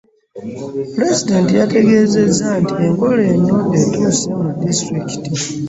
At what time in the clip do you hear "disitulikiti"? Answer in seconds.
4.63-5.29